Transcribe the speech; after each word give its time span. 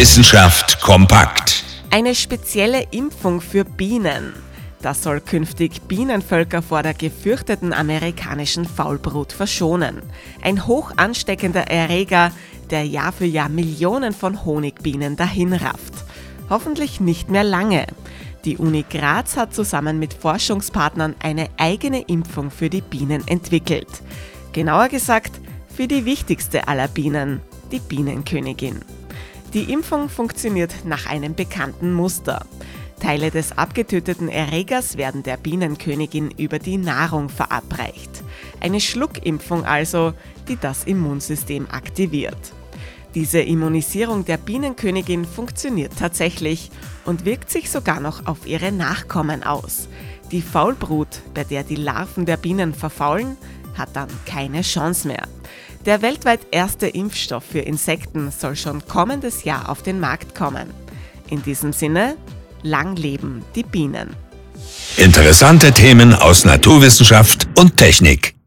Wissenschaft 0.00 0.80
kompakt. 0.80 1.62
Eine 1.90 2.14
spezielle 2.14 2.86
Impfung 2.90 3.42
für 3.42 3.66
Bienen. 3.66 4.32
Das 4.80 5.02
soll 5.02 5.20
künftig 5.20 5.82
Bienenvölker 5.88 6.62
vor 6.62 6.82
der 6.82 6.94
gefürchteten 6.94 7.74
amerikanischen 7.74 8.64
Faulbrut 8.64 9.30
verschonen. 9.34 10.00
Ein 10.40 10.66
hoch 10.66 10.92
ansteckender 10.96 11.70
Erreger, 11.70 12.32
der 12.70 12.86
Jahr 12.86 13.12
für 13.12 13.26
Jahr 13.26 13.50
Millionen 13.50 14.14
von 14.14 14.42
Honigbienen 14.46 15.16
dahinrafft. 15.16 15.92
Hoffentlich 16.48 17.00
nicht 17.00 17.28
mehr 17.28 17.44
lange. 17.44 17.86
Die 18.46 18.56
Uni 18.56 18.86
Graz 18.88 19.36
hat 19.36 19.54
zusammen 19.54 19.98
mit 19.98 20.14
Forschungspartnern 20.14 21.14
eine 21.22 21.48
eigene 21.58 22.00
Impfung 22.00 22.50
für 22.50 22.70
die 22.70 22.80
Bienen 22.80 23.28
entwickelt. 23.28 24.00
Genauer 24.54 24.88
gesagt, 24.88 25.38
für 25.68 25.86
die 25.86 26.06
wichtigste 26.06 26.68
aller 26.68 26.88
Bienen, 26.88 27.42
die 27.70 27.80
Bienenkönigin. 27.80 28.80
Die 29.52 29.72
Impfung 29.72 30.08
funktioniert 30.08 30.84
nach 30.84 31.06
einem 31.06 31.34
bekannten 31.34 31.92
Muster. 31.92 32.46
Teile 33.00 33.32
des 33.32 33.58
abgetöteten 33.58 34.28
Erregers 34.28 34.96
werden 34.96 35.24
der 35.24 35.36
Bienenkönigin 35.38 36.30
über 36.30 36.60
die 36.60 36.76
Nahrung 36.76 37.28
verabreicht. 37.28 38.22
Eine 38.60 38.80
Schluckimpfung 38.80 39.64
also, 39.64 40.12
die 40.46 40.56
das 40.56 40.84
Immunsystem 40.84 41.66
aktiviert. 41.68 42.52
Diese 43.16 43.40
Immunisierung 43.40 44.24
der 44.24 44.36
Bienenkönigin 44.36 45.24
funktioniert 45.24 45.94
tatsächlich 45.98 46.70
und 47.04 47.24
wirkt 47.24 47.50
sich 47.50 47.70
sogar 47.70 47.98
noch 47.98 48.26
auf 48.26 48.46
ihre 48.46 48.70
Nachkommen 48.70 49.42
aus. 49.42 49.88
Die 50.30 50.42
Faulbrut, 50.42 51.22
bei 51.34 51.42
der 51.42 51.64
die 51.64 51.74
Larven 51.74 52.24
der 52.24 52.36
Bienen 52.36 52.72
verfaulen, 52.72 53.36
hat 53.80 53.96
dann 53.96 54.08
keine 54.26 54.62
Chance 54.62 55.08
mehr. 55.08 55.26
Der 55.86 56.02
weltweit 56.02 56.40
erste 56.52 56.86
Impfstoff 56.86 57.42
für 57.42 57.60
Insekten 57.60 58.30
soll 58.30 58.54
schon 58.54 58.86
kommendes 58.86 59.44
Jahr 59.44 59.68
auf 59.68 59.82
den 59.82 59.98
Markt 59.98 60.34
kommen. 60.34 60.70
In 61.30 61.42
diesem 61.42 61.72
Sinne, 61.72 62.16
lang 62.62 62.94
leben 62.96 63.42
die 63.54 63.62
Bienen. 63.62 64.14
Interessante 64.96 65.72
Themen 65.72 66.14
aus 66.14 66.44
Naturwissenschaft 66.44 67.48
und 67.56 67.76
Technik. 67.76 68.39